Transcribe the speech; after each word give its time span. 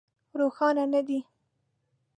روښانه 0.39 0.83
نه 0.93 1.01
دي. 1.07 1.19